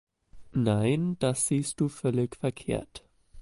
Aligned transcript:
Nein, 0.55 1.15
das 1.19 1.45
siehst 1.45 1.79
du 1.79 1.87
völlig 1.87 2.35
verkehrt. 2.35 3.03